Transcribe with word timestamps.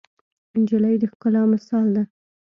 نجلۍ 0.59 0.95
د 1.01 1.03
ښکلا 1.11 1.41
مثال 1.53 1.85
ده. 1.95 2.03